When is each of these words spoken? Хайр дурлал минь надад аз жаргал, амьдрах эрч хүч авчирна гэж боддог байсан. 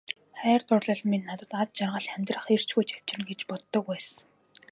Хайр 0.39 0.61
дурлал 0.67 1.01
минь 1.09 1.27
надад 1.29 1.51
аз 1.61 1.67
жаргал, 1.77 2.05
амьдрах 2.15 2.45
эрч 2.55 2.69
хүч 2.73 2.89
авчирна 2.95 3.25
гэж 3.29 3.41
боддог 3.49 3.83
байсан. 3.91 4.17